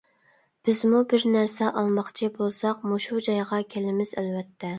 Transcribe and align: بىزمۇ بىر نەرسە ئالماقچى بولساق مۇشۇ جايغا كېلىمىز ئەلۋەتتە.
بىزمۇ 0.69 1.01
بىر 1.11 1.25
نەرسە 1.35 1.67
ئالماقچى 1.81 2.31
بولساق 2.39 2.81
مۇشۇ 2.95 3.21
جايغا 3.29 3.61
كېلىمىز 3.77 4.17
ئەلۋەتتە. 4.17 4.65